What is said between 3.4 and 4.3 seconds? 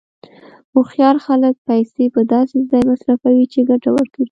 چې ګټه ورکړي.